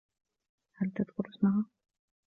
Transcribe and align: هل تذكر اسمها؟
هل 0.73 0.91
تذكر 0.95 1.23
اسمها؟ 1.29 1.65